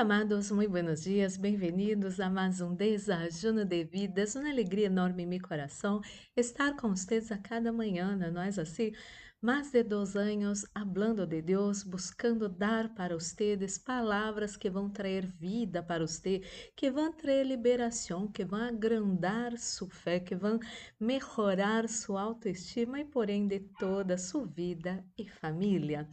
Amados, 0.00 0.50
muito 0.50 0.70
buenos 0.70 1.04
bem-vindos 1.38 2.20
a 2.20 2.30
mais 2.30 2.62
um 2.62 2.74
Desajuno 2.74 3.66
de 3.66 3.84
Vidas. 3.84 4.34
Uma 4.34 4.48
alegria 4.48 4.86
enorme 4.86 5.24
em 5.24 5.26
meu 5.26 5.42
coração 5.42 6.00
estar 6.34 6.74
com 6.74 6.96
vocês 6.96 7.30
a 7.30 7.36
cada 7.36 7.70
manhã, 7.70 8.16
não 8.16 8.40
é 8.40 8.48
assim? 8.48 8.92
Mais 9.42 9.70
de 9.70 9.82
dois 9.82 10.16
anos 10.16 10.64
falando 10.72 11.26
de 11.26 11.42
Deus, 11.42 11.82
buscando 11.82 12.48
dar 12.48 12.94
para 12.94 13.14
vocês 13.14 13.76
palavras 13.76 14.56
que 14.56 14.70
vão 14.70 14.88
trazer 14.88 15.26
vida 15.26 15.82
para 15.82 16.06
você, 16.06 16.40
que 16.74 16.90
vão 16.90 17.12
trazer 17.12 17.44
liberação, 17.44 18.26
que 18.26 18.42
vão 18.42 18.62
agrandar 18.62 19.58
sua 19.58 19.90
fé, 19.90 20.18
que 20.18 20.34
vão 20.34 20.58
melhorar 20.98 21.86
sua 21.90 22.22
autoestima 22.22 23.00
e, 23.00 23.04
porém, 23.04 23.46
de 23.46 23.60
toda 23.78 24.16
sua 24.16 24.46
vida 24.46 25.04
e 25.18 25.28
família. 25.28 26.08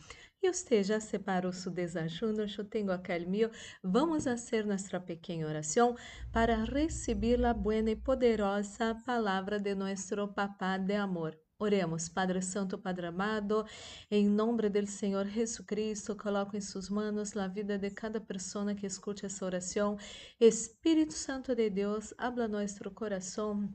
Você 0.48 0.82
já 0.82 0.98
separou 0.98 1.52
seu 1.52 1.70
desajuno? 1.70 2.46
Eu 2.58 2.64
tenho 2.64 2.90
aquele 2.90 3.26
meu. 3.26 3.52
Vamos 3.84 4.24
fazer 4.24 4.66
nossa 4.66 4.98
pequena 4.98 5.46
oração 5.46 5.98
para 6.32 6.64
receber 6.64 7.44
a 7.46 7.54
boa 7.54 7.76
e 7.76 7.96
poderosa 7.98 8.96
palavra 9.06 9.60
de 9.60 9.76
nosso 9.76 10.26
Papá 10.30 10.78
de 10.78 10.96
amor. 10.96 11.38
Oremos, 11.60 12.08
Padre 12.08 12.42
Santo, 12.42 12.78
Padre 12.78 13.08
amado, 13.08 13.66
em 14.10 14.30
nome 14.30 14.70
do 14.70 14.88
Senhor 14.88 15.26
Jesus 15.28 15.66
Cristo, 15.68 16.16
coloco 16.16 16.56
em 16.56 16.62
suas 16.62 16.88
mãos 16.90 17.36
a 17.36 17.48
vida 17.48 17.78
de 17.78 17.90
cada 17.90 18.22
pessoa 18.22 18.74
que 18.74 18.86
escute 18.86 19.26
essa 19.26 19.44
oração. 19.44 19.98
Espírito 20.40 21.12
Santo 21.12 21.54
de 21.54 21.70
Deus, 21.70 22.14
habla 22.18 22.48
nosso 22.48 22.90
coração 22.92 23.68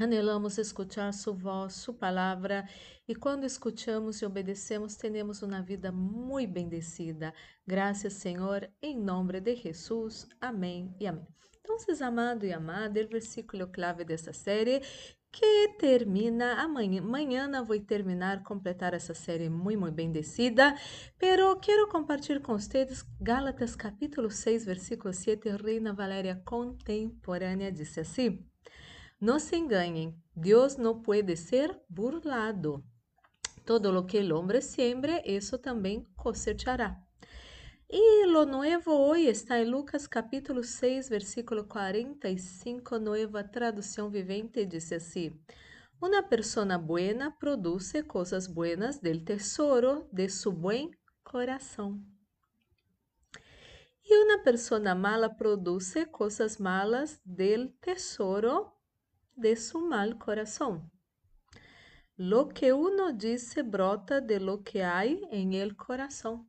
Anelamos 0.00 0.58
escutar 0.58 1.12
sua 1.12 1.32
voz, 1.32 1.72
sua 1.74 1.92
palavra, 1.92 2.64
e 3.08 3.16
quando 3.16 3.42
escutamos 3.44 4.22
e 4.22 4.24
obedecemos, 4.24 4.94
temos 4.94 5.42
uma 5.42 5.60
vida 5.60 5.90
muito 5.90 6.52
bendecida. 6.52 7.34
Graças, 7.66 8.12
Senhor, 8.12 8.70
em 8.80 8.96
nome 8.96 9.40
de 9.40 9.56
Jesus. 9.56 10.28
Amém 10.40 10.94
e 11.00 11.06
amém. 11.08 11.26
Então, 11.60 11.76
amado 12.06 12.46
e 12.46 12.52
amada, 12.52 13.04
o 13.04 13.08
versículo 13.08 13.66
clave 13.66 14.04
dessa 14.04 14.32
série 14.32 14.80
que 15.32 15.74
termina 15.80 16.62
amanhã. 16.62 17.02
Amanhã 17.02 17.64
vou 17.64 17.80
terminar, 17.80 18.44
completar 18.44 18.94
essa 18.94 19.14
série 19.14 19.50
muito, 19.50 19.80
muito 19.80 19.94
bendecida, 19.96 20.76
pero 21.18 21.58
quero 21.58 21.88
compartilhar 21.88 22.38
com 22.40 22.52
vocês 22.56 23.04
Gálatas 23.20 23.74
capítulo 23.74 24.30
6, 24.30 24.64
versículo 24.64 25.12
7, 25.12 25.48
Reina 25.56 25.92
Valéria 25.92 26.40
Contemporânea, 26.44 27.72
disse 27.72 27.98
assim. 27.98 28.46
No 29.20 29.40
se 29.40 29.56
engañen, 29.56 30.22
Dios 30.36 30.78
no 30.78 31.02
puede 31.02 31.36
ser 31.36 31.84
burlado. 31.88 32.84
Todo 33.64 33.90
lo 33.90 34.06
que 34.06 34.20
el 34.20 34.30
hombre 34.30 34.62
siembre, 34.62 35.22
eso 35.24 35.58
también 35.58 36.04
cosechará. 36.14 37.04
Y 37.88 38.00
lo 38.28 38.46
nuevo 38.46 38.96
hoy 38.96 39.26
está 39.26 39.60
en 39.60 39.72
Lucas 39.72 40.08
capítulo 40.08 40.62
6, 40.62 41.10
versículo 41.10 41.66
45, 41.66 43.00
nueva 43.00 43.50
traducción 43.50 44.12
viviente, 44.12 44.66
dice 44.66 44.96
así. 44.96 45.32
Una 45.98 46.28
persona 46.28 46.78
buena 46.78 47.36
produce 47.40 48.06
cosas 48.06 48.54
buenas 48.54 49.00
del 49.00 49.24
tesoro 49.24 50.08
de 50.12 50.28
su 50.28 50.52
buen 50.52 50.96
corazón. 51.24 52.06
Y 54.04 54.14
una 54.14 54.44
persona 54.44 54.94
mala 54.94 55.36
produce 55.36 56.08
cosas 56.08 56.60
malas 56.60 57.20
del 57.24 57.76
tesoro 57.80 58.77
de 59.38 59.56
su 59.56 59.80
mal 59.80 60.18
corazón. 60.18 60.90
Lo 62.16 62.48
que 62.48 62.72
uno 62.72 63.12
dice 63.12 63.62
brota 63.62 64.20
de 64.20 64.40
lo 64.40 64.62
que 64.64 64.82
hay 64.82 65.22
en 65.30 65.52
el 65.52 65.76
corazón. 65.76 66.48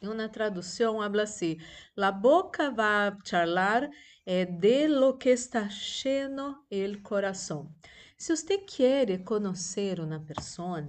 Em 0.00 0.08
uma 0.08 0.28
tradução, 0.28 1.00
habla 1.00 1.22
assim: 1.22 1.58
La 1.94 2.10
boca 2.10 2.70
va 2.70 3.06
a 3.06 3.18
charlar 3.22 3.88
eh, 4.26 4.46
de 4.46 4.88
lo 4.88 5.16
que 5.16 5.30
está 5.30 5.68
lleno 5.68 6.66
el 6.70 7.02
corazón. 7.02 7.72
Se 8.16 8.34
você 8.34 8.58
quer 8.58 9.22
conhecer 9.22 10.00
uma 10.00 10.18
pessoa, 10.18 10.82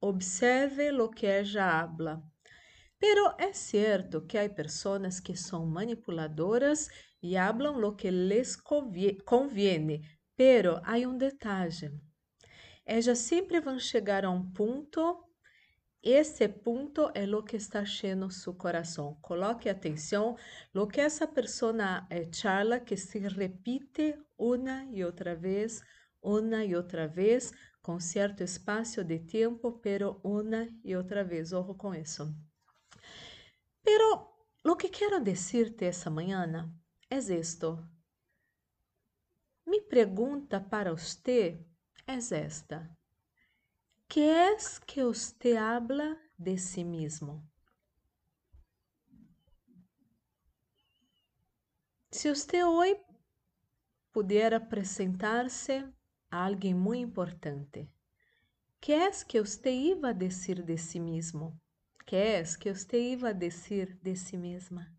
observe 0.00 0.92
lo 0.92 1.08
que 1.08 1.26
ella 1.26 1.80
habla. 1.80 2.22
Pero 3.00 3.34
é 3.38 3.52
certo 3.52 4.26
que 4.26 4.36
há 4.36 4.48
pessoas 4.48 5.20
que 5.20 5.36
são 5.36 5.64
manipuladoras 5.66 6.88
e 7.22 7.36
hablam 7.36 7.78
lo 7.78 7.94
que 7.94 8.10
les 8.10 8.56
conviene, 9.24 10.02
Pero 10.38 10.80
há 10.84 10.96
um 10.98 11.18
detalhe. 11.18 11.90
Elas 12.86 13.18
sempre 13.18 13.60
vão 13.60 13.76
chegar 13.76 14.24
a 14.24 14.30
um 14.30 14.52
ponto. 14.52 15.24
Esse 16.00 16.48
ponto 16.48 17.10
é 17.12 17.26
o 17.26 17.42
que 17.42 17.56
está 17.56 17.84
cheio 17.84 18.30
seu 18.30 18.54
coração. 18.54 19.18
Coloque 19.20 19.68
atenção. 19.68 20.36
Lo 20.72 20.86
que 20.86 21.00
essa 21.00 21.26
pessoa 21.26 22.06
eh, 22.08 22.30
charla 22.32 22.78
que 22.78 22.96
se 22.96 23.18
repite 23.18 24.16
uma 24.38 24.84
e 24.92 25.04
outra 25.04 25.34
vez, 25.34 25.82
uma 26.22 26.64
e 26.64 26.76
outra 26.76 27.08
vez, 27.08 27.52
com 27.82 27.98
certo 27.98 28.44
espaço 28.44 29.02
de 29.02 29.18
tempo, 29.18 29.80
pero 29.80 30.20
uma 30.22 30.68
e 30.84 30.94
outra 30.94 31.24
vez. 31.24 31.52
Ojo 31.52 31.74
com 31.74 31.92
isso. 31.92 32.32
Pero 33.82 34.06
lo 34.64 34.76
que 34.76 34.88
quero 34.88 35.18
dizer-te 35.20 35.86
essa 35.86 36.08
manhã 36.10 36.70
é 37.10 37.18
isto. 37.18 37.97
Mi 39.68 39.82
pergunta 39.82 40.58
para 40.62 40.92
você 40.92 41.62
é 42.06 42.14
esta: 42.14 42.90
que 44.08 44.20
es 44.20 44.78
que 44.78 45.04
você 45.04 45.58
habla 45.58 46.18
de 46.38 46.56
si 46.56 46.82
mesmo? 46.82 47.46
Se 52.10 52.34
você 52.34 52.64
hoje 52.64 52.98
puder 54.10 54.54
apresentar-se 54.54 55.86
a 56.30 56.46
alguém 56.46 56.72
muito 56.72 57.06
importante, 57.06 57.92
que 58.80 58.94
es 58.94 59.22
que 59.22 59.38
você 59.38 59.70
iba 59.70 60.08
a 60.08 60.12
dizer 60.14 60.62
de 60.62 60.78
si 60.78 60.98
mesmo? 60.98 61.60
Que 62.06 62.16
es 62.16 62.56
que 62.56 62.74
você 62.74 63.12
iba 63.12 63.28
a 63.28 63.32
dizer 63.34 63.98
de 64.02 64.16
si 64.16 64.38
mesma? 64.38 64.90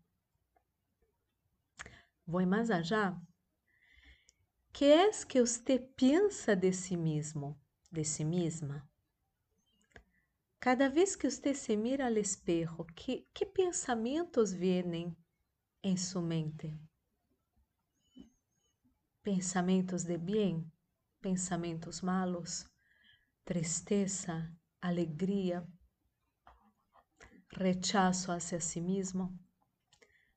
Vou 2.24 2.46
mais 2.46 2.70
allá 2.70 3.20
que 4.72 4.84
es 4.84 5.24
que 5.24 5.40
você 5.40 5.78
pensa 5.78 6.54
de 6.54 6.72
si 6.72 6.96
mesmo, 6.96 7.60
de 7.90 8.04
si 8.04 8.24
mesma? 8.24 8.88
Cada 10.58 10.88
vez 10.88 11.16
que 11.16 11.30
você 11.30 11.54
se 11.54 11.76
mira 11.76 12.06
ao 12.06 12.16
espejo, 12.16 12.84
que, 12.94 13.26
que 13.32 13.46
pensamentos 13.46 14.52
vêm 14.52 15.16
em 15.82 15.96
sua 15.96 16.22
mente? 16.22 16.78
Pensamentos 19.22 20.04
de 20.04 20.18
bem, 20.18 20.70
pensamentos 21.20 22.00
malos, 22.00 22.66
tristeza, 23.44 24.50
alegria, 24.80 25.66
rechazo 27.52 28.32
hacia 28.32 28.60
si 28.60 28.80
mesmo? 28.80 29.38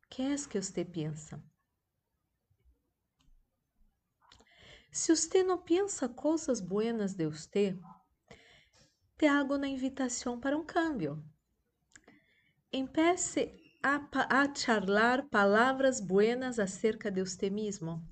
Que 0.10 0.22
é 0.24 0.36
que 0.36 0.62
você 0.62 0.86
pensa? 0.86 1.44
Se 4.94 5.16
você 5.16 5.42
não 5.42 5.58
pensa 5.58 6.08
coisas 6.08 6.62
buenas 6.62 7.16
de 7.16 7.28
você, 7.28 7.76
te 9.18 9.26
hago 9.26 9.56
uma 9.56 9.68
invitação 9.68 10.40
para 10.40 10.56
um 10.56 10.64
cambio. 10.64 11.20
Empece 12.72 13.52
a, 13.82 14.00
a 14.30 14.54
charlar 14.54 15.28
palavras 15.30 16.00
buenas 16.00 16.60
acerca 16.60 17.10
de 17.10 17.26
você 17.26 17.50
mesmo. 17.50 18.08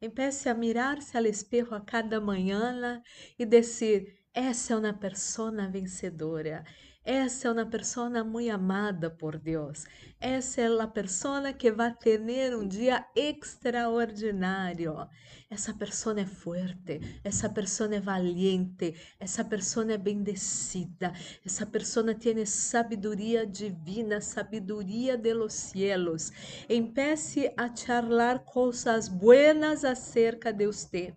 Empece 0.00 0.50
a 0.50 0.54
mirar-se 0.54 1.16
ao 1.16 1.24
espelho 1.24 1.74
a 1.74 1.80
cada 1.80 2.20
manhã 2.20 3.02
e 3.38 3.46
dizer: 3.46 4.22
essa 4.34 4.74
é 4.74 4.76
uma 4.76 4.92
pessoa 4.92 5.66
vencedora. 5.70 6.66
Essa 7.08 7.46
é 7.46 7.52
uma 7.52 7.64
pessoa 7.64 8.24
muito 8.24 8.50
amada 8.50 9.08
por 9.08 9.38
Deus. 9.38 9.84
Essa 10.20 10.62
é 10.62 10.66
a 10.66 10.88
pessoa 10.88 11.52
que 11.52 11.70
vai 11.70 11.94
ter 11.94 12.20
um 12.52 12.66
dia 12.66 13.06
extraordinário. 13.14 15.06
Essa 15.48 15.72
pessoa 15.72 16.18
é 16.18 16.26
forte, 16.26 17.20
essa 17.22 17.48
pessoa 17.48 17.94
é 17.94 18.00
valiente, 18.00 18.96
essa 19.20 19.44
pessoa 19.44 19.92
é 19.92 19.96
bendecida, 19.96 21.12
essa 21.44 21.64
pessoa 21.64 22.12
tem 22.12 22.44
sabedoria 22.44 23.46
divina, 23.46 24.20
sabedoria 24.20 25.16
de 25.16 25.32
los 25.32 25.52
cielos. 25.52 26.32
Empece 26.68 27.54
a 27.56 27.72
charlar 27.72 28.40
coisas 28.40 29.06
buenas 29.06 29.84
acerca 29.84 30.52
de 30.52 30.66
você 30.66 31.14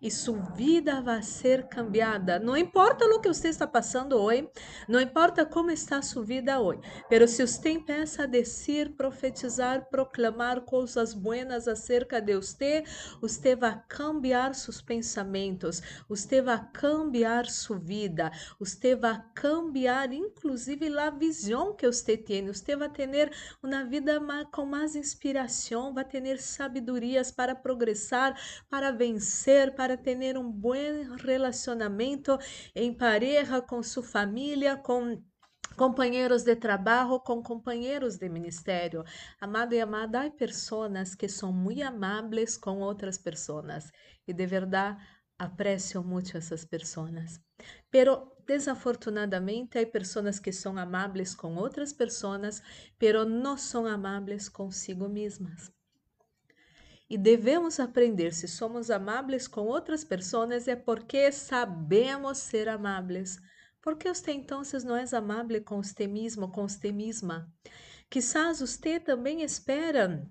e 0.00 0.10
sua 0.10 0.38
vida 0.54 1.00
vai 1.00 1.22
ser 1.22 1.68
cambiada. 1.68 2.38
Não 2.38 2.56
importa 2.56 3.04
o 3.04 3.20
que 3.20 3.28
você 3.28 3.48
está 3.48 3.66
passando 3.66 4.16
hoje, 4.16 4.48
não 4.88 5.00
importa 5.00 5.44
como 5.44 5.70
está 5.70 6.00
sua 6.02 6.24
vida 6.24 6.60
hoje, 6.60 6.80
mas 7.10 7.30
se 7.30 7.46
você 7.46 7.78
começa 7.78 8.22
a 8.22 8.26
dizer, 8.26 8.94
profetizar, 8.96 9.88
proclamar 9.90 10.62
coisas 10.62 11.12
buenas 11.12 11.68
acerca 11.68 12.20
de 12.20 12.36
você, 12.36 12.84
você 13.20 13.54
vai 13.54 13.80
cambiar 13.88 14.54
seus 14.54 14.80
pensamentos, 14.80 15.82
você 16.08 16.40
vai 16.40 16.66
cambiar 16.72 17.46
sua 17.46 17.78
vida, 17.78 18.30
você 18.58 18.94
vai 18.94 19.22
cambiar 19.34 20.12
inclusive 20.12 20.88
a 20.98 21.10
visão 21.10 21.74
que 21.74 21.86
você 21.86 22.16
tem, 22.16 22.46
você 22.46 22.76
vai 22.76 22.88
ter 22.88 23.30
uma 23.62 23.84
vida 23.84 24.20
com 24.52 24.64
mais 24.64 24.94
inspiração, 24.94 25.92
vai 25.92 26.04
ter 26.04 26.38
sabedorias 26.38 27.30
para 27.30 27.54
progressar, 27.54 28.38
para 28.68 28.90
vencer, 28.90 29.74
para 29.74 29.89
ter 29.96 30.36
um 30.36 30.50
bom 30.50 30.74
relacionamento 31.22 32.38
em 32.74 32.92
pareja 32.92 33.60
com 33.60 33.82
sua 33.82 34.02
família, 34.02 34.76
com 34.76 35.22
companheiros 35.76 36.42
de 36.42 36.56
trabalho 36.56 37.20
com 37.20 37.42
companheiros 37.42 38.18
de 38.18 38.28
ministério. 38.28 39.02
Amado 39.40 39.74
e 39.74 39.80
amada, 39.80 40.26
há 40.26 40.30
pessoas 40.30 41.14
que 41.14 41.28
são 41.28 41.52
muito 41.52 41.82
amáveis 41.82 42.56
com 42.56 42.80
outras 42.80 43.16
pessoas 43.16 43.90
e 44.26 44.32
de 44.32 44.46
verdade 44.46 45.02
aprecio 45.38 46.02
muito 46.04 46.36
essas 46.36 46.66
pessoas. 46.66 47.40
Pero 47.90 48.30
desafortunadamente 48.46 49.78
há 49.78 49.86
pessoas 49.86 50.38
que 50.38 50.52
são 50.52 50.76
amáveis 50.76 51.34
com 51.34 51.56
outras 51.56 51.94
pessoas, 51.94 52.62
pero 52.98 53.24
não 53.24 53.56
são 53.56 53.86
amáveis 53.86 54.50
consigo 54.50 55.08
mesmas. 55.08 55.72
E 57.10 57.18
devemos 57.18 57.80
aprender 57.80 58.32
se 58.32 58.46
somos 58.46 58.88
amáveis 58.88 59.48
com 59.48 59.62
outras 59.62 60.04
pessoas 60.04 60.68
é 60.68 60.76
porque 60.76 61.32
sabemos 61.32 62.38
ser 62.38 62.68
amáveis. 62.68 63.36
Porque 63.82 64.08
você 64.08 64.30
então 64.30 64.62
não 64.84 64.96
é 64.96 65.04
amável 65.12 65.60
com 65.64 65.82
você 65.82 66.06
mesmo, 66.06 66.52
com 66.52 66.68
você 66.68 66.92
mesma? 66.92 67.52
Quizás 68.08 68.60
você 68.60 69.00
também 69.00 69.42
espera 69.42 70.24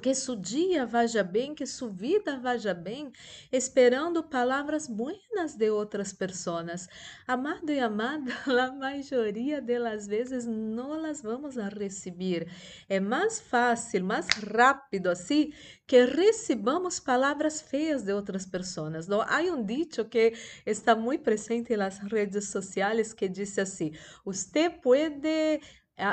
que 0.00 0.14
seu 0.14 0.36
dia 0.36 0.86
vaja 0.86 1.22
bem, 1.22 1.54
que 1.54 1.66
sua 1.66 1.90
vida 1.90 2.38
vaja 2.38 2.72
bem, 2.72 3.12
esperando 3.50 4.22
palavras 4.22 4.86
buenas 4.86 5.56
de 5.56 5.70
outras 5.70 6.12
pessoas. 6.12 6.88
Amado 7.26 7.70
e 7.70 7.80
amada, 7.80 8.30
a 8.46 8.72
maioria 8.72 9.60
delas 9.60 10.06
vezes 10.06 10.46
não 10.46 11.00
las 11.00 11.22
vamos 11.22 11.58
a 11.58 11.68
receber. 11.68 12.50
É 12.88 13.00
mais 13.00 13.40
fácil, 13.40 14.04
mais 14.04 14.26
rápido 14.28 15.08
assim, 15.08 15.52
que 15.86 16.04
recebamos 16.04 17.00
palavras 17.00 17.60
feias 17.60 18.02
de 18.02 18.12
outras 18.12 18.46
pessoas. 18.46 19.08
Não? 19.08 19.20
Há 19.22 19.40
um 19.40 19.64
dicho 19.64 20.04
que 20.04 20.32
está 20.64 20.94
muito 20.94 21.22
presente 21.22 21.76
nas 21.76 21.98
redes 21.98 22.50
sociais 22.50 23.12
que 23.12 23.28
diz 23.28 23.58
assim: 23.58 23.92
"Você 24.24 24.70
pode 24.70 25.60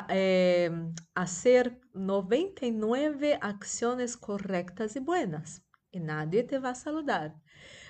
é, 0.09 0.71
hacer 1.13 1.79
99 1.93 3.37
acciones 3.41 4.17
correctas 4.17 4.95
y 4.95 4.99
buenas 4.99 5.61
y 5.91 5.99
nadie 5.99 6.43
te 6.43 6.59
va 6.59 6.71
a 6.71 6.75
saludar. 6.75 7.35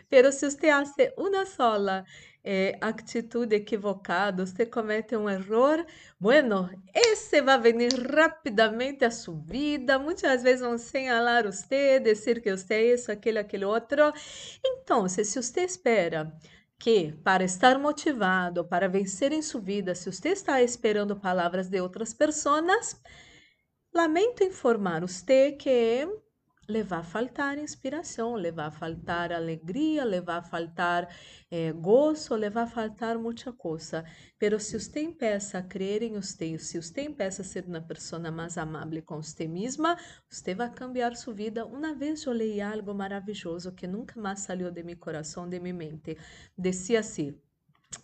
Pero 0.10 0.32
si 0.32 0.46
usted 0.46 0.70
hace 0.70 1.14
una 1.18 1.46
sola 1.46 2.06
eh, 2.44 2.78
actitud 2.80 3.52
equivocada, 3.52 4.44
usted 4.44 4.70
comete 4.70 5.18
um 5.18 5.28
erro, 5.28 5.84
bueno, 6.20 6.70
esse 6.94 7.42
vai 7.42 7.60
venir 7.60 7.92
rapidamente 8.14 9.04
a 9.04 9.10
sua 9.12 9.42
vida. 9.48 9.98
Muitas 9.98 10.44
vezes 10.44 10.62
vão 10.62 10.78
señalar 10.78 11.46
você, 11.46 12.00
dizer 12.00 12.42
que 12.42 12.56
você 12.56 12.74
é 12.76 12.94
isso, 12.94 13.12
aquele, 13.12 13.40
aquele 13.40 13.66
outro. 13.66 14.14
Então, 14.64 15.10
se 15.10 15.26
você 15.26 15.62
espera 15.62 16.32
que, 16.86 17.14
para 17.24 17.44
estar 17.44 17.80
motivado, 17.80 18.64
para 18.64 18.88
vencer 18.88 19.32
em 19.32 19.42
sua 19.42 19.60
vida, 19.60 19.96
se 19.96 20.12
você 20.12 20.30
está 20.30 20.62
esperando 20.62 21.16
palavras 21.16 21.68
de 21.68 21.82
outras 21.82 22.14
pessoas, 22.14 23.02
lamento 23.92 24.44
informar 24.44 25.02
você 25.02 25.54
que 25.54 26.08
le 26.68 26.84
vai 26.84 27.04
faltar 27.04 27.58
inspiração, 27.58 28.36
le 28.36 28.52
vai 28.52 28.72
faltar 28.72 29.32
alegria, 29.32 30.04
le 30.04 30.22
vai 30.22 30.42
faltar 30.42 31.08
eh, 31.52 31.72
gozo, 31.72 32.36
le 32.36 32.50
vai 32.50 32.68
faltar 32.68 33.18
muita 33.18 33.54
coisa. 33.54 34.04
Pero 34.40 34.60
se 34.60 34.80
você 34.80 35.02
empieza 35.02 35.60
a 35.60 35.64
crer 35.64 36.02
em 36.02 36.14
você, 36.14 36.58
se 36.58 36.82
você 36.82 37.02
empieza 37.04 37.42
a 37.42 37.46
ser 37.46 37.66
uma 37.66 37.82
pessoa 37.82 38.32
mais 38.32 38.58
amável 38.58 39.04
com 39.04 39.22
você 39.22 39.48
mesma, 39.48 39.98
você 40.28 40.56
vai 40.56 40.72
cambiar 40.72 41.16
sua 41.16 41.34
vida. 41.34 41.66
Uma 41.66 41.94
vez 41.94 42.26
eu 42.26 42.34
li 42.34 42.60
algo 42.62 42.94
maravilhoso 42.94 43.72
que 43.74 43.86
nunca 43.86 44.20
mais 44.20 44.40
saiu 44.40 44.72
de 44.72 44.84
meu 44.84 44.98
coração, 44.98 45.48
de 45.48 45.60
minha 45.60 45.74
mente. 45.74 46.18
Dizia 46.58 47.00
assim: 47.00 47.40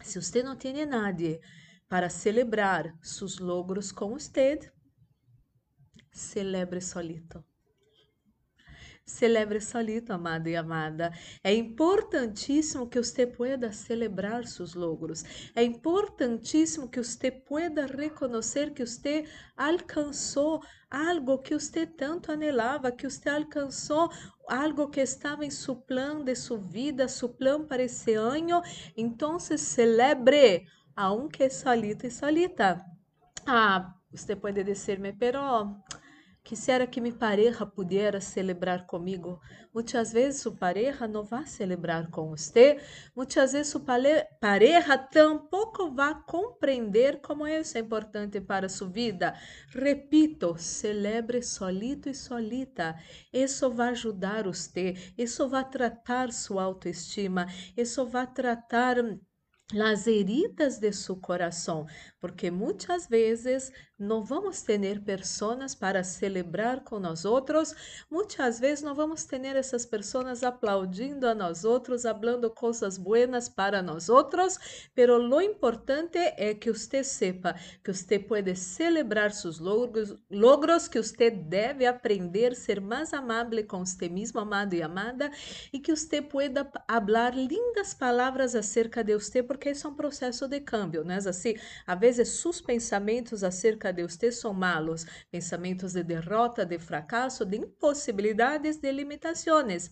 se 0.02 0.22
você 0.22 0.44
não 0.44 0.56
tem 0.56 0.86
nadie 0.86 1.42
para 1.90 2.10
celebrar 2.10 2.96
seus 3.02 3.40
logros 3.40 3.92
com 3.92 4.12
você, 4.12 4.72
celebre 6.12 6.80
solito. 6.80 7.44
Celebre 9.06 9.59
solito, 9.59 10.13
amado 10.13 10.48
e 10.48 10.56
amada. 10.56 11.12
É 11.44 11.53
importantíssimo 11.53 12.88
que 12.88 12.98
você 12.98 13.25
pueda 13.25 13.71
celebrar 13.71 14.45
seus 14.45 14.74
logros. 14.74 15.24
É 15.56 15.63
importantíssimo 15.63 16.88
que 16.88 17.03
você 17.03 17.31
pueda 17.31 17.86
reconhecer 17.86 18.74
que 18.74 18.86
você 18.86 19.25
alcançou 19.57 20.62
algo 20.89 21.39
que 21.39 21.53
você 21.53 21.86
tanto 21.86 22.31
anelava, 22.31 22.92
que 22.92 23.09
você 23.09 23.30
alcançou 23.30 24.12
algo 24.48 24.89
que 24.89 25.01
estava 25.01 25.45
em 25.45 25.50
seu 25.50 25.75
plano 25.75 26.24
de 26.24 26.36
sua 26.36 26.57
vida, 26.57 27.07
seu 27.07 27.30
plano 27.30 27.65
para 27.65 27.83
esse 27.83 28.13
ano. 28.13 28.62
Então, 28.95 29.39
celebre, 29.39 30.68
aunque 30.95 31.50
solito 31.50 32.06
e 32.06 32.12
solita. 32.12 32.86
Ah, 33.45 33.94
você 34.12 34.36
pode 34.36 34.63
dizer-me, 34.63 35.13
pero 35.13 35.81
Quisiera 36.43 36.88
que 36.88 36.99
mi 36.99 37.11
pareja 37.11 37.65
pudiera 37.65 38.19
celebrar 38.19 38.85
comigo. 38.88 39.39
Muitas 39.73 40.11
vezes 40.11 40.41
su 40.41 40.57
pareja 40.57 41.07
não 41.07 41.23
vai 41.23 41.45
celebrar 41.45 42.09
com 42.09 42.29
você. 42.29 42.79
Muitas 43.15 43.53
vezes 43.53 43.71
su 43.71 43.79
pareja 43.79 44.97
tampouco 44.97 45.91
vai 45.91 46.15
compreender 46.25 47.21
como 47.21 47.47
isso 47.47 47.77
é 47.77 47.81
importante 47.81 48.41
para 48.41 48.67
sua 48.67 48.89
vida. 48.89 49.35
Repito, 49.69 50.55
celebre 50.57 51.43
solito 51.43 52.09
e 52.09 52.13
solita. 52.15 52.95
Isso 53.31 53.69
vai 53.71 53.89
ajudar 53.89 54.43
você. 54.45 54.95
Isso 55.17 55.47
vai 55.47 55.69
tratar 55.69 56.33
sua 56.33 56.63
autoestima. 56.63 57.45
Isso 57.77 58.05
vai 58.07 58.25
tratar 58.25 58.97
las 59.73 60.07
heridas 60.07 60.79
de 60.79 60.91
su 60.91 61.19
coração, 61.19 61.85
porque 62.19 62.51
muitas 62.51 63.07
vezes 63.07 63.72
não 63.98 64.24
vamos 64.24 64.63
ter 64.63 65.00
pessoas 65.01 65.75
para 65.75 66.03
celebrar 66.03 66.84
com 66.84 67.00
nós 67.00 67.24
outros, 67.24 67.75
muitas 68.10 68.60
vezes 68.60 68.84
não 68.84 68.96
vamos 68.96 69.25
ter 69.25 69.55
essas 69.55 69.86
pessoas 69.86 70.43
aplaudindo 70.43 71.27
a 71.27 71.36
nós 71.36 71.63
outros, 71.63 72.01
falando 72.01 72.50
coisas 72.50 72.98
buenas 72.98 73.48
para 73.48 73.81
nós 73.81 74.10
outros, 74.10 74.89
pero 74.96 75.17
lo 75.17 75.39
importante 75.39 76.17
é 76.17 76.53
que 76.55 76.72
você 76.72 77.03
sepa 77.03 77.55
que 77.84 77.93
você 77.93 78.17
pode 78.17 78.55
celebrar 78.55 79.31
seus 79.31 79.60
logros, 79.60 80.15
logros 80.29 80.88
que 80.88 81.01
você 81.01 81.29
deve 81.29 81.86
aprender 81.86 82.53
a 82.53 82.55
ser 82.55 82.81
mais 82.81 83.13
amável 83.13 83.65
com 83.67 83.86
você 83.86 84.10
mesmo, 84.10 84.39
amado 84.39 84.74
e 84.74 84.81
amada, 84.81 85.31
e 85.72 85.79
que 85.79 85.96
você 85.96 86.22
pueda 86.22 86.65
falar 86.88 87.36
lindas 87.36 87.93
palavras 87.93 88.55
acerca 88.55 89.03
de 89.03 89.13
você, 89.13 89.43
porque 89.43 89.61
isso 89.70 89.88
é 89.88 89.89
um 89.89 89.96
processo 89.96 90.48
de 90.48 90.60
câmbio, 90.60 91.03
não 91.03 91.13
é 91.13 91.18
assim? 91.18 91.53
Às 91.86 92.00
vezes, 92.00 92.30
seus 92.41 92.60
pensamentos 92.60 93.44
acerca 93.44 93.94
de 93.94 94.03
você 94.03 94.32
são 94.32 94.53
malos, 94.53 95.06
pensamentos 95.30 95.94
de 95.94 96.03
derrota, 96.03 96.65
de 96.65 96.80
fracasso, 96.80 97.46
de 97.46 97.58
impossibilidades, 97.58 98.77
de 98.77 98.91
limitações. 98.91 99.91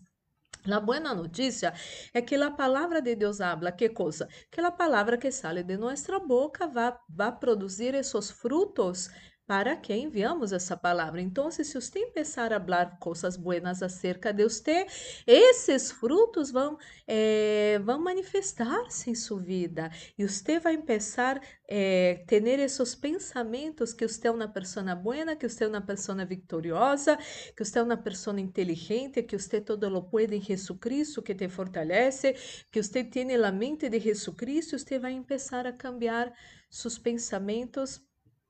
A 0.69 0.79
boa 0.79 0.99
notícia 0.99 1.73
é 2.13 2.21
que 2.21 2.35
a 2.35 2.51
palavra 2.51 3.01
de 3.01 3.15
Deus 3.15 3.39
habla, 3.39 3.71
que 3.71 3.89
coisa? 3.89 4.27
Que 4.51 4.59
a 4.59 4.71
palavra 4.71 5.17
que 5.17 5.31
sale 5.31 5.63
de 5.63 5.77
nossa 5.77 6.19
boca 6.19 6.67
vai, 6.67 6.93
vai 7.07 7.31
produzir 7.31 7.93
esses 7.95 8.29
frutos 8.29 9.09
para 9.49 9.75
que 9.75 9.95
enviamos 9.95 10.51
essa 10.51 10.77
palavra. 10.77 11.19
Então, 11.19 11.49
se 11.49 11.63
você 11.63 12.05
começar 12.05 12.53
a 12.53 12.59
falar 12.59 12.99
coisas 12.99 13.35
buenas 13.35 13.81
acerca 13.81 14.31
de 14.31 14.43
você, 14.43 14.85
esses 15.25 15.91
frutos 15.91 16.51
vão, 16.51 16.77
é, 17.07 17.79
vão 17.83 17.99
manifestar-se 17.99 19.09
em 19.09 19.15
sua 19.15 19.41
vida 19.41 19.89
e 20.15 20.27
você 20.27 20.59
vai 20.59 20.77
começar 20.77 21.37
a 21.37 21.41
é, 21.67 22.23
ter 22.27 22.45
esses 22.59 22.93
pensamentos 22.93 23.91
que 23.91 24.07
você 24.07 24.27
é 24.27 24.31
uma 24.31 24.47
pessoa 24.47 24.93
buena, 24.93 25.35
que 25.35 25.49
você 25.49 25.63
é 25.63 25.67
uma 25.67 25.81
pessoa 25.81 26.23
vitoriosa, 26.25 27.17
que 27.57 27.65
você 27.65 27.79
é 27.79 27.81
uma 27.81 27.97
pessoa 27.97 28.39
inteligente, 28.39 29.23
que 29.23 29.35
você 29.35 29.59
todo 29.59 29.89
lo 29.89 30.03
pode 30.03 30.35
em 30.35 30.41
Jesus 30.43 30.77
Cristo, 30.79 31.23
que 31.23 31.33
te 31.33 31.49
fortalece, 31.49 32.35
que 32.71 32.83
você 32.83 33.03
tem 33.03 33.33
a 33.33 33.51
mente 33.51 33.89
de 33.89 33.99
Jesus 33.99 34.37
Cristo, 34.37 34.77
você 34.77 34.99
vai 34.99 35.19
começar 35.23 35.65
a 35.65 35.73
cambiar 35.73 36.31
seus 36.69 36.99
pensamentos 36.99 37.99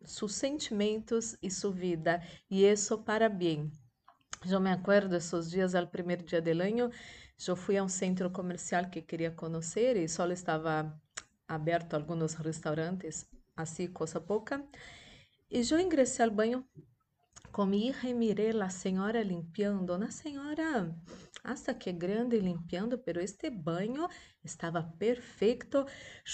sus 0.06 0.34
sentimentos 0.36 1.38
e 1.42 1.50
sua 1.50 1.72
vida, 1.72 2.22
e 2.50 2.64
isso 2.66 2.98
para 3.00 3.30
bem. 3.30 3.72
Eu 4.50 4.60
me 4.60 4.72
acuerdo 4.72 5.16
esses 5.16 5.50
dias, 5.50 5.76
ao 5.76 5.88
primeiro 5.88 6.24
dia 6.24 6.42
del 6.42 6.62
año, 6.62 6.90
Eu 7.48 7.56
fui 7.56 7.78
a 7.78 7.84
um 7.84 7.88
centro 7.88 8.30
comercial 8.30 8.90
que 8.90 9.02
queria 9.02 9.32
conhecer 9.32 9.96
e 9.96 10.10
só 10.10 10.28
estava 10.28 10.94
aberto 11.48 11.94
alguns 11.94 12.34
restaurantes, 12.34 13.26
assim, 13.56 13.88
coisa 13.88 14.20
pouca. 14.20 14.62
E 15.50 15.62
eu 15.72 15.80
ingressei 15.80 16.26
ao 16.26 16.32
banho 16.32 16.66
com 17.60 17.66
minha 17.66 17.90
hija 17.90 18.08
e 18.08 18.14
mirei 18.14 18.52
a 18.62 18.70
senhora 18.70 19.22
limpiando. 19.22 19.94
Uma 19.94 20.10
senhora 20.10 20.96
hasta 21.44 21.74
que 21.74 21.92
grande 21.92 22.40
limpiando, 22.40 22.98
pero 22.98 23.20
este 23.20 23.50
banho 23.50 24.08
estava 24.42 24.82
perfeito. 24.98 25.86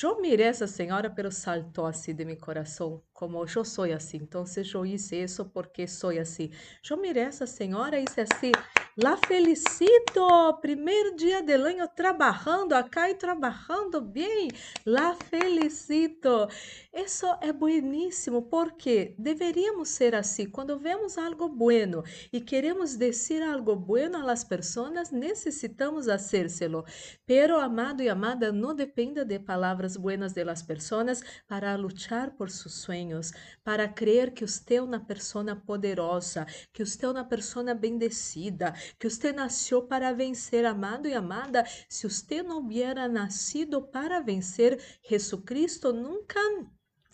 Eu 0.03 0.21
mirei 0.21 0.45
essa 0.45 0.67
senhora, 0.67 1.09
pero 1.09 1.31
saltou 1.31 1.87
assim 1.87 2.13
de 2.13 2.23
meu 2.23 2.37
coração, 2.37 3.01
como 3.11 3.43
eu 3.43 3.65
sou 3.65 3.85
assim. 3.85 4.17
Então, 4.17 4.43
eu 4.71 4.85
hice 4.85 5.15
isso 5.15 5.45
porque 5.45 5.87
sou 5.87 6.11
assim. 6.11 6.51
Eu 6.87 6.95
mirei 6.95 7.23
essa 7.23 7.47
senhora 7.47 7.99
e 7.99 8.05
disse 8.05 8.21
assim: 8.21 8.51
La 8.97 9.17
felicito, 9.17 10.57
primeiro 10.61 11.17
dia 11.17 11.41
del 11.41 11.65
año 11.65 11.85
trabalhando 11.93 12.73
acá 12.73 13.09
e 13.09 13.13
trabalhando 13.13 13.99
bem. 13.99 14.47
La 14.85 15.13
felicito. 15.13 16.47
Isso 16.93 17.25
é 17.41 17.51
bueníssimo, 17.51 18.43
porque 18.43 19.13
deveríamos 19.17 19.89
ser 19.89 20.15
assim. 20.15 20.49
Quando 20.49 20.79
vemos 20.79 21.17
algo 21.17 21.49
bueno 21.49 22.05
e 22.31 22.39
queremos 22.39 22.97
dizer 22.97 23.43
algo 23.43 23.75
bueno 23.75 24.17
a 24.17 24.23
las 24.23 24.45
personas, 24.45 25.11
necessitamos 25.11 26.07
hacérselo. 26.07 26.85
Pero, 27.25 27.59
amado 27.59 28.01
e 28.01 28.07
amada, 28.07 28.53
não 28.53 28.73
dependa 28.73 29.25
de 29.25 29.37
palavras 29.41 29.97
buenas 29.97 30.33
de 30.33 30.45
las 30.45 30.63
personas 30.63 31.21
para 31.49 31.75
lutar 31.75 32.37
por 32.37 32.49
seus 32.49 32.75
sonhos, 32.75 33.33
para 33.61 33.89
crer 33.89 34.33
que 34.33 34.47
você 34.47 34.75
é 34.75 34.81
uma 34.81 35.01
pessoa 35.01 35.53
poderosa, 35.53 36.45
que 36.71 36.85
você 36.85 37.05
é 37.05 37.09
uma 37.09 37.25
pessoa 37.25 37.73
bendecida, 37.73 38.73
que 38.99 39.09
você 39.09 39.31
nasceu 39.31 39.83
para 39.83 40.13
vencer, 40.13 40.65
amado 40.65 41.07
e 41.07 41.13
amada. 41.13 41.63
Se 41.89 42.07
você 42.07 42.41
não 42.43 42.59
hubiera 42.59 43.07
nascido 43.07 43.81
para 43.81 44.19
vencer, 44.19 44.79
Jesucristo 45.07 45.93
nunca 45.93 46.39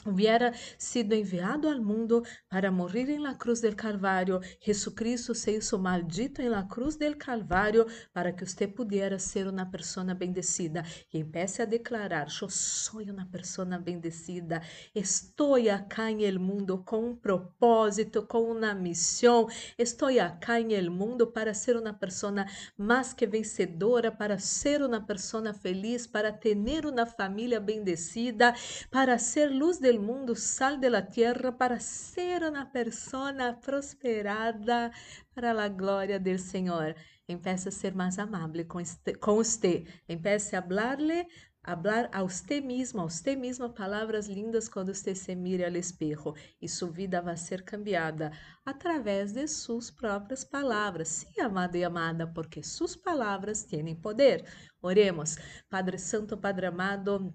hubiera 0.05 0.53
sido 0.77 1.15
enviado 1.15 1.70
al 1.70 1.81
mundo 1.81 2.24
para 2.48 2.72
morir 2.72 3.10
en 3.10 3.24
la 3.24 3.38
cruz 3.38 3.62
del 3.62 3.75
Calvario. 3.75 4.41
Jesucristo 4.60 5.34
se 5.34 5.53
hizo 5.53 5.79
maldito 5.79 6.41
en 6.41 6.51
la 6.51 6.67
cruz 6.67 6.98
del 6.98 7.17
Calvario 7.17 7.86
para 8.12 8.36
que 8.36 8.43
usted 8.43 8.74
pudiera 8.74 9.20
ser 9.20 9.48
una 9.48 9.70
persona 9.70 10.13
bendecida. 10.13 10.84
Y 11.10 11.20
empiece 11.20 11.63
a 11.63 11.65
declarar, 11.65 12.27
yo 12.29 12.50
soy 12.50 13.10
una 13.10 13.29
persona 13.29 13.77
bendecida. 13.77 14.62
Estoy 14.93 15.70
acá 15.70 16.10
en 16.10 16.22
el 16.22 16.39
mundo 16.39 16.84
con 16.84 17.03
un 17.03 17.20
propósito, 17.20 18.27
con 18.27 18.43
una 18.43 18.74
misión. 18.74 19.46
Estoy 19.77 20.20
acá 20.20 20.60
en 20.60 20.72
el 20.72 20.89
mundo 20.89 21.34
para 21.34 21.53
ser 21.53 21.77
una 21.77 22.00
persona 22.00 22.48
más 22.77 23.13
que 23.13 23.27
vencedora, 23.27 24.17
para 24.17 24.39
ser 24.39 24.84
una 24.84 25.05
persona 25.05 25.53
feliz, 25.53 26.08
para 26.08 26.39
tener 26.39 26.86
una 26.86 27.05
familia 27.05 27.60
bendecida, 27.60 28.55
para 28.89 29.20
ser 29.20 29.51
luz 29.51 29.79
de 29.79 29.90
del 29.91 30.00
mundo, 30.00 30.36
sal 30.36 30.79
de 30.79 30.89
la 30.89 31.10
tierra 31.10 31.57
para 31.57 31.77
ser 31.81 32.45
una 32.45 32.71
persona 32.71 33.60
prosperada 33.60 34.91
para 35.33 35.53
la 35.53 35.67
gloria 35.67 36.17
del 36.17 36.39
Señor. 36.39 36.95
Empiece 37.27 37.67
a 37.67 37.71
ser 37.74 37.93
más 37.93 38.17
amable 38.17 38.65
con, 38.65 38.81
este, 38.81 39.15
con 39.15 39.38
usted. 39.38 39.86
Empiece 40.07 40.55
a 40.55 40.60
hablarle 40.60 41.27
hablar 41.63 42.10
a 42.13 42.24
usted 42.24 42.63
mismo, 42.63 43.01
a 43.01 43.05
usted 43.05 43.38
misma 43.38 43.74
palavras 43.74 44.27
lindas 44.27 44.69
quando 44.69 44.93
você 44.93 45.13
se 45.13 45.36
mire 45.36 45.63
ao 45.63 45.75
espejo 45.75 46.33
e 46.60 46.67
sua 46.67 46.89
vida 46.89 47.21
vai 47.21 47.38
ser 47.38 47.63
cambiada 47.63 48.31
através 48.65 49.33
de 49.33 49.45
suas 49.48 49.91
próprias 49.91 50.43
palavras. 50.45 51.10
Sim, 51.10 51.41
amado 51.41 51.75
e 51.75 51.83
amada, 51.83 52.25
porque 52.25 52.63
suas 52.63 52.95
palavras 52.95 53.63
têm 53.63 53.93
poder. 53.95 54.45
Oremos. 54.81 55.38
Padre 55.69 56.00
Santo, 56.00 56.38
Padre 56.38 56.67
amado, 56.67 57.31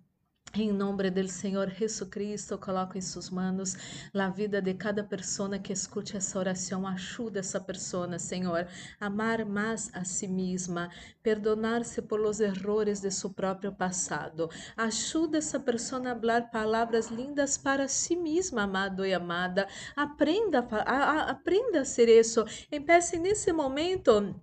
em 0.54 0.72
nome 0.72 1.10
do 1.10 1.28
Senhor 1.28 1.70
Jesus 1.70 2.08
Cristo, 2.08 2.56
coloco 2.56 2.96
em 2.96 3.00
suas 3.00 3.28
mãos 3.28 3.76
a 4.14 4.28
vida 4.30 4.60
de 4.62 4.72
cada 4.72 5.04
pessoa 5.04 5.58
que 5.58 5.72
escute 5.72 6.16
essa 6.16 6.38
oração. 6.38 6.86
Ajuda 6.86 7.40
essa 7.40 7.60
pessoa, 7.60 8.18
Senhor, 8.18 8.66
amar 8.98 9.44
mais 9.44 9.90
a 9.92 10.04
si 10.04 10.26
mesma, 10.26 10.90
perdonar-se 11.22 12.00
por 12.00 12.18
los 12.20 12.40
errores 12.40 13.00
de 13.00 13.10
seu 13.10 13.30
próprio 13.30 13.72
passado. 13.72 14.48
Ajuda 14.76 15.38
essa 15.38 15.60
pessoa 15.60 16.00
a 16.00 16.14
falar 16.14 16.50
palavras 16.50 17.08
lindas 17.08 17.58
para 17.58 17.86
si 17.88 18.16
mesma, 18.16 18.62
amado 18.62 19.04
e 19.04 19.12
amada. 19.12 19.66
Aprenda 19.94 20.66
a, 20.70 20.94
a, 20.94 21.30
aprenda 21.30 21.80
a 21.80 21.84
ser 21.84 22.08
isso. 22.08 22.44
Empece 22.72 23.18
nesse 23.18 23.52
momento 23.52 24.34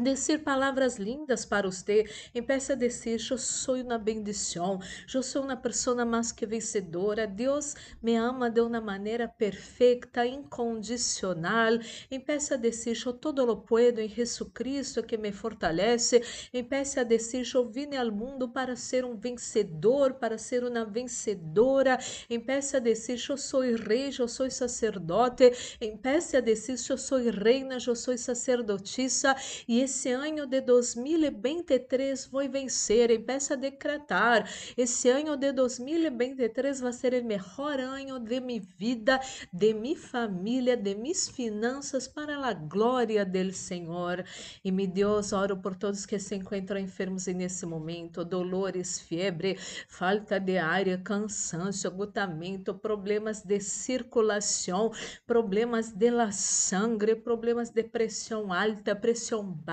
Dizer 0.00 0.38
palavras 0.38 0.96
lindas 0.96 1.44
para 1.44 1.70
você. 1.70 2.08
Empiece 2.34 2.72
a 2.72 2.74
dizer: 2.74 3.20
Eu 3.30 3.36
sou 3.36 3.74
uma 3.76 3.98
bendição. 3.98 4.80
Eu 5.12 5.22
sou 5.22 5.42
uma 5.42 5.54
pessoa 5.54 6.02
mais 6.02 6.32
que 6.32 6.46
vencedora. 6.46 7.26
Deus 7.26 7.74
me 8.02 8.16
ama 8.16 8.48
de 8.48 8.62
uma 8.62 8.80
maneira 8.80 9.28
perfeita, 9.28 10.24
incondicional. 10.24 11.74
Empiece 12.10 12.54
a 12.54 12.56
dizer: 12.56 12.96
Eu 13.04 13.12
todo 13.12 13.44
lo 13.44 13.58
puedo 13.58 14.00
em 14.00 14.08
Jesus 14.08 14.48
Cristo 14.54 15.02
que 15.02 15.18
me 15.18 15.30
fortalece. 15.30 16.22
Empiece 16.54 16.98
a 16.98 17.04
dizer: 17.04 17.46
Eu 17.54 17.68
vim 17.68 17.94
ao 17.94 18.10
mundo 18.10 18.48
para 18.48 18.74
ser 18.74 19.04
um 19.04 19.14
vencedor, 19.14 20.14
para 20.14 20.38
ser 20.38 20.64
uma 20.64 20.86
vencedora. 20.86 21.98
Empiece 22.30 22.78
a 22.78 22.80
dizer: 22.80 23.22
Eu 23.28 23.36
sou 23.36 23.60
rei, 23.60 24.10
eu 24.18 24.26
sou 24.26 24.50
sacerdote. 24.50 25.52
Empiece 25.82 26.34
a 26.34 26.40
dizer: 26.40 26.78
Eu 26.88 26.96
sou 26.96 27.18
reina, 27.18 27.76
eu 27.86 27.94
sou 27.94 28.16
sacerdotisa. 28.16 29.36
E 29.68 29.81
esse 29.82 30.10
ano 30.10 30.46
de 30.46 30.60
2023 30.60 32.26
vou 32.26 32.48
vencer. 32.48 33.10
E 33.10 33.18
peça 33.18 33.54
a 33.54 33.56
decretar: 33.56 34.48
esse 34.76 35.10
ano 35.10 35.36
de 35.36 35.52
2023 35.52 36.80
vai 36.80 36.92
ser 36.92 37.14
o 37.14 37.24
melhor 37.24 37.80
ano 37.80 38.20
de 38.20 38.40
minha 38.40 38.62
vida, 38.78 39.20
de 39.52 39.74
minha 39.74 39.98
família, 39.98 40.76
de 40.76 40.94
minhas 40.94 41.28
finanças, 41.28 42.06
para 42.06 42.36
a 42.46 42.52
glória 42.52 43.24
do 43.24 43.52
Senhor. 43.52 44.24
E 44.64 44.70
me 44.70 44.86
Deus, 44.86 45.32
oro 45.32 45.56
por 45.56 45.74
todos 45.74 46.06
que 46.06 46.18
se 46.18 46.36
encontram 46.36 46.78
enfermos 46.78 47.26
nesse 47.26 47.66
momento: 47.66 48.24
dolores, 48.24 49.00
febre, 49.00 49.58
falta 49.88 50.38
de 50.38 50.58
ar, 50.58 50.84
cansaço, 51.02 51.88
agotamento, 51.88 52.74
problemas 52.74 53.42
de 53.42 53.58
circulação, 53.60 54.92
problemas 55.26 55.90
de 55.92 56.10
la 56.10 56.30
sangre, 56.30 57.16
problemas 57.16 57.70
de 57.70 57.82
pressão 57.82 58.52
alta, 58.52 58.94
pressão 58.94 59.42
baixa 59.42 59.71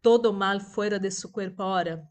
todo 0.00 0.32
mal 0.32 0.60
fuera 0.60 0.98
de 0.98 1.10
su 1.10 1.30
cuerpo 1.30 1.62
ahora. 1.62 2.10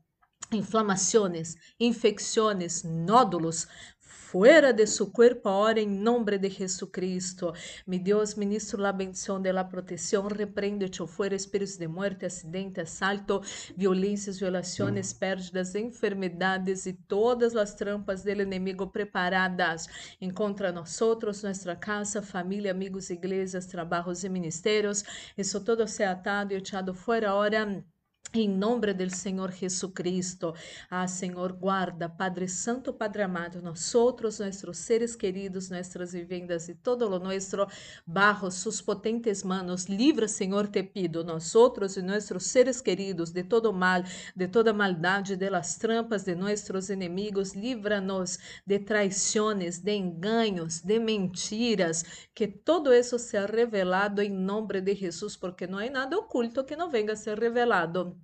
Inflamaciones, 0.52 1.58
infecciones, 1.78 2.84
nódulos, 2.84 3.68
fuera 4.10 4.74
de 4.74 4.88
su 4.88 5.12
cuerpo 5.12 5.50
ahora 5.50 5.80
en 5.80 6.04
nombre 6.04 6.40
de 6.40 6.50
Jesucristo. 6.50 7.54
Mi 7.86 8.00
Dios, 8.00 8.38
ministro 8.38 8.82
la 8.82 8.92
bendición 8.92 9.44
de 9.44 9.54
la 9.54 9.70
protección, 9.70 10.30
reprende 10.30 10.88
echo 10.88 11.06
fuera 11.06 11.36
espíritos 11.36 11.78
de 11.78 11.88
muerte, 11.88 12.26
acidente, 12.26 12.82
asalto, 12.82 13.42
violências, 13.78 14.40
violações, 14.40 15.14
pérdidas, 15.14 15.76
enfermedades 15.76 16.88
e 16.88 16.94
todas 16.94 17.56
as 17.56 17.76
trampas 17.76 18.24
del 18.24 18.42
inimigo 18.42 18.92
preparadas 18.92 19.88
contra 20.34 20.72
nós 20.72 21.02
outros, 21.02 21.44
nossa 21.44 21.76
casa, 21.76 22.22
família, 22.22 22.72
amigos, 22.72 23.10
igrejas, 23.12 23.68
trabalhos 23.68 24.24
e 24.24 24.30
ministérios. 24.30 25.04
Isso 25.38 25.62
todo 25.62 25.88
se 25.88 26.04
atado 26.04 26.54
e 26.54 26.58
echado 26.58 26.94
fora 26.94 27.30
ahora 27.30 27.84
em 28.32 28.48
nome 28.48 28.94
do 28.94 29.10
Senhor 29.10 29.52
Jesucristo, 29.52 30.54
ah 30.90 31.08
Senhor, 31.08 31.52
guarda, 31.52 32.08
Padre 32.08 32.48
Santo, 32.48 32.94
Padre 32.94 33.24
amado, 33.24 33.60
nós 33.60 33.96
outros, 33.96 34.38
nossos 34.38 34.78
seres 34.78 35.16
queridos, 35.16 35.72
nossas 35.72 36.14
vivendas 36.14 36.70
e 36.70 36.76
todo 36.76 37.08
o 37.08 37.20
nosso 37.20 37.66
barro, 38.06 38.52
sus 38.52 38.82
potentes 38.82 39.42
manos, 39.42 39.86
livra, 39.86 40.28
Senhor, 40.28 40.68
te 40.68 40.84
pido, 40.84 41.24
nós 41.24 41.56
outros 41.56 41.98
e 41.98 42.04
nossos 42.04 42.44
seres 42.46 42.80
queridos 42.80 43.32
de 43.32 43.44
todo 43.44 43.74
mal, 43.74 44.04
de 44.36 44.48
toda 44.48 44.74
maldade, 44.74 45.36
de 45.36 45.50
las 45.50 45.78
trampas 45.78 46.24
de 46.24 46.36
nossos 46.36 46.90
inimigos, 46.92 47.56
livra-nos 47.56 48.38
de 48.64 48.78
traições, 48.78 49.80
de 49.80 49.96
enganos, 49.96 50.82
de 50.82 51.00
mentiras, 51.00 52.06
que 52.36 52.48
todo 52.48 52.94
isso 52.94 53.18
seja 53.18 53.48
revelado 53.48 54.22
em 54.22 54.30
nome 54.30 54.82
de 54.82 54.94
Jesus, 54.94 55.36
porque 55.36 55.66
não 55.66 55.80
há 55.80 55.90
nada 55.90 56.16
oculto 56.16 56.64
que 56.64 56.76
não 56.76 56.92
venga 56.92 57.14
a 57.14 57.16
ser 57.16 57.40
revelado. 57.40 58.19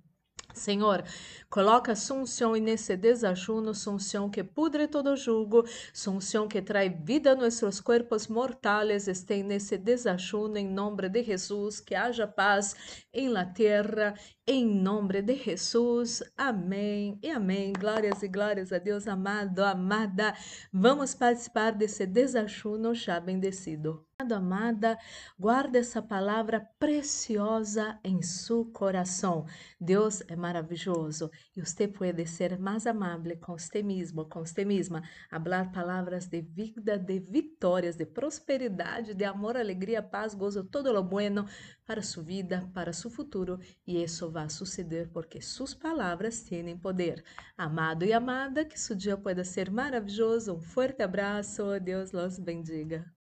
Senhor, 0.56 1.04
coloca 1.50 1.94
sunção 1.94 2.52
nesse 2.54 2.96
desajuno, 2.96 3.74
sunção 3.74 4.30
que 4.30 4.42
pudre 4.42 4.88
todo 4.88 5.16
jugo, 5.16 5.64
sunção 5.92 6.48
que 6.48 6.62
traz 6.62 6.92
vida 7.04 7.32
a 7.32 7.34
nossos 7.34 7.80
corpos 7.80 8.26
mortais, 8.26 9.06
esteja 9.06 9.44
nesse 9.44 9.76
desajuno 9.76 10.56
em 10.56 10.68
nome 10.68 11.08
de 11.08 11.22
Jesus, 11.22 11.80
que 11.80 11.94
haja 11.94 12.26
paz 12.26 12.74
em 13.12 13.28
la 13.28 13.44
terra, 13.44 14.14
em 14.46 14.64
nome 14.64 15.20
de 15.20 15.34
Jesus. 15.36 16.22
Amém 16.36 17.18
e 17.22 17.30
amém. 17.30 17.72
Glórias 17.72 18.22
e 18.22 18.28
glórias 18.28 18.72
a 18.72 18.78
Deus 18.78 19.06
amado, 19.06 19.62
amada. 19.62 20.34
Vamos 20.72 21.14
participar 21.14 21.72
desse 21.72 22.06
desajuno 22.06 22.94
já 22.94 23.20
bendecido. 23.20 24.05
Amada, 24.18 24.98
guarda 25.38 25.78
essa 25.78 26.00
palavra 26.00 26.66
preciosa 26.78 27.98
em 28.02 28.22
seu 28.22 28.64
coração. 28.64 29.44
Deus 29.78 30.22
é 30.26 30.34
maravilhoso 30.34 31.30
e 31.54 31.60
você 31.60 31.86
pode 31.86 32.26
ser 32.26 32.58
mais 32.58 32.86
amável 32.86 33.36
com 33.38 33.58
você 33.58 33.82
mesmo, 33.82 34.26
com 34.26 34.40
você 34.40 34.64
mesma, 34.64 35.02
falar 35.30 35.70
palavras 35.70 36.26
de 36.26 36.40
vida, 36.40 36.98
de 36.98 37.20
vitórias, 37.20 37.96
de 37.96 38.06
prosperidade, 38.06 39.12
de 39.12 39.24
amor, 39.24 39.56
alegria, 39.56 40.02
paz, 40.02 40.34
gozo, 40.34 40.64
todo 40.64 40.92
lo 40.92 41.02
bueno 41.02 41.46
para 41.84 42.02
sua 42.02 42.22
vida, 42.22 42.68
para 42.72 42.94
seu 42.94 43.10
futuro 43.10 43.60
e 43.86 44.02
isso 44.02 44.30
vai 44.30 44.48
suceder 44.48 45.10
porque 45.12 45.42
suas 45.42 45.74
palavras 45.74 46.42
têm 46.42 46.76
poder. 46.78 47.22
Amado 47.56 48.04
e 48.04 48.14
amada, 48.14 48.64
que 48.64 48.80
seu 48.80 48.96
dia 48.96 49.16
pueda 49.16 49.44
ser 49.44 49.70
maravilhoso. 49.70 50.54
Um 50.54 50.60
forte 50.60 51.02
abraço, 51.02 51.78
Deus 51.80 52.12
los 52.12 52.38
bendiga. 52.38 53.15